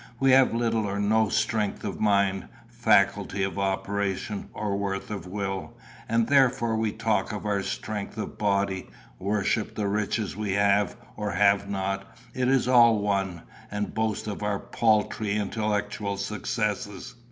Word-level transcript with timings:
We 0.19 0.31
have 0.31 0.51
little 0.51 0.87
or 0.87 0.99
no 0.99 1.29
strength 1.29 1.83
of 1.83 1.99
mind, 1.99 2.47
faculty 2.67 3.43
of 3.43 3.59
operation, 3.59 4.49
or 4.51 4.75
worth 4.75 5.11
of 5.11 5.27
will, 5.27 5.77
and 6.09 6.25
therefore 6.25 6.75
we 6.75 6.91
talk 6.91 7.31
of 7.31 7.45
our 7.45 7.61
strength 7.61 8.17
of 8.17 8.35
body, 8.35 8.87
worship 9.19 9.75
the 9.75 9.87
riches 9.87 10.35
we 10.35 10.53
have, 10.53 10.95
or 11.15 11.33
have 11.33 11.69
not, 11.69 12.17
it 12.33 12.47
is 12.47 12.67
all 12.67 12.97
one, 12.97 13.43
and 13.69 13.93
boast 13.93 14.25
of 14.25 14.41
our 14.41 14.57
paltry 14.57 15.35
intellectual 15.35 16.17
successes. 16.17 17.13